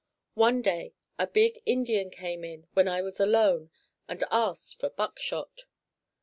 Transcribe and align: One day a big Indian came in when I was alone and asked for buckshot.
One 0.33 0.63
day 0.63 0.95
a 1.19 1.27
big 1.27 1.61
Indian 1.63 2.09
came 2.09 2.43
in 2.43 2.65
when 2.73 2.87
I 2.87 3.03
was 3.03 3.19
alone 3.19 3.69
and 4.07 4.23
asked 4.31 4.79
for 4.79 4.89
buckshot. 4.89 5.65